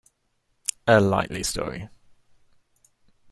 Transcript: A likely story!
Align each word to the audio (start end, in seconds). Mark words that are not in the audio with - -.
A 0.87 0.99
likely 0.99 1.43
story! 1.43 1.87